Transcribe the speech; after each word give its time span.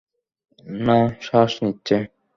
না, 0.79 0.97
শ্বাস 1.21 1.51
নিচ্ছে। 1.63 1.97